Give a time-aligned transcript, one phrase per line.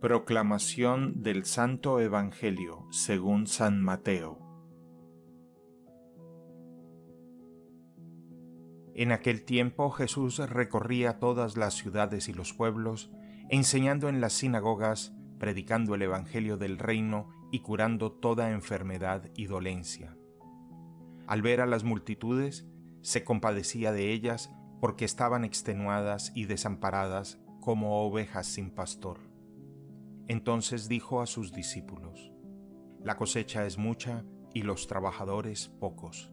[0.00, 4.38] Proclamación del Santo Evangelio según San Mateo.
[8.94, 13.10] En aquel tiempo Jesús recorría todas las ciudades y los pueblos,
[13.50, 20.16] enseñando en las sinagogas, predicando el Evangelio del reino y curando toda enfermedad y dolencia.
[21.26, 22.66] Al ver a las multitudes,
[23.02, 29.29] se compadecía de ellas porque estaban extenuadas y desamparadas como ovejas sin pastor
[30.30, 32.30] entonces dijo a sus discípulos,
[33.02, 36.30] La cosecha es mucha y los trabajadores pocos.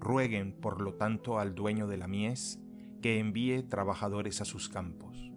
[0.00, 2.60] Rueguen, por lo tanto, al dueño de la mies
[3.00, 5.30] que envíe trabajadores a sus campos.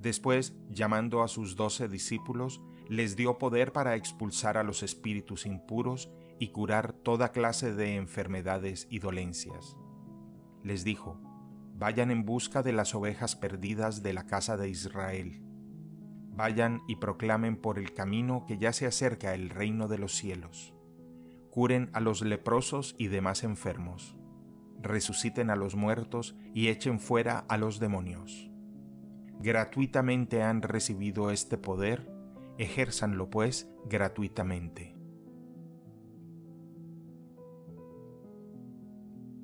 [0.00, 6.10] Después, llamando a sus doce discípulos, les dio poder para expulsar a los espíritus impuros
[6.38, 9.76] y curar toda clase de enfermedades y dolencias.
[10.62, 11.20] Les dijo,
[11.74, 15.44] Vayan en busca de las ovejas perdidas de la casa de Israel
[16.36, 20.74] Vayan y proclamen por el camino que ya se acerca el reino de los cielos.
[21.50, 24.16] Curen a los leprosos y demás enfermos.
[24.82, 28.50] Resuciten a los muertos y echen fuera a los demonios.
[29.38, 32.10] Gratuitamente han recibido este poder,
[32.58, 34.96] ejérzanlo pues gratuitamente.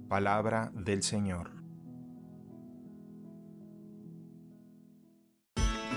[0.09, 1.60] Palabra del Señor.